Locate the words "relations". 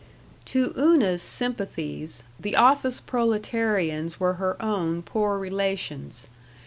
5.37-6.25